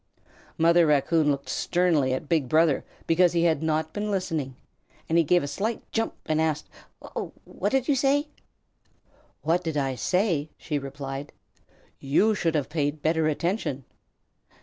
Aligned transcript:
Mother 0.57 0.87
Raccoon 0.87 1.29
looked 1.29 1.47
sternly 1.47 2.11
at 2.11 2.27
Big 2.27 2.49
Brother 2.49 2.83
because 3.05 3.33
he 3.33 3.43
had 3.43 3.61
not 3.61 3.93
been 3.93 4.09
listening, 4.09 4.55
and 5.07 5.15
he 5.15 5.23
gave 5.23 5.43
a 5.43 5.47
slight 5.47 5.83
jump 5.91 6.15
and 6.25 6.41
asked, 6.41 6.67
"W 7.03 7.31
what 7.45 7.71
did 7.71 7.87
you 7.87 7.93
say?" 7.95 8.27
"What 9.43 9.63
did 9.63 9.77
I 9.77 9.93
say?" 9.93 10.49
she 10.57 10.79
replied. 10.79 11.31
"You 11.99 12.33
should 12.33 12.55
have 12.55 12.67
paid 12.67 13.03
better 13.03 13.27
attention." 13.27 13.85